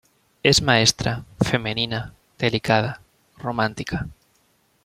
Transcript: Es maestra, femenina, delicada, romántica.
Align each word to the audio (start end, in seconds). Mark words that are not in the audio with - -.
Es 0.41 0.63
maestra, 0.63 1.25
femenina, 1.43 2.15
delicada, 2.39 3.01
romántica. 3.37 4.07